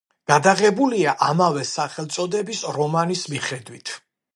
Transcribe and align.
გადაღებულია 0.29 1.13
ამავე 1.27 1.67
სახელწოდების 1.75 2.67
რომანის 2.79 3.27
მიხედვით. 3.37 3.99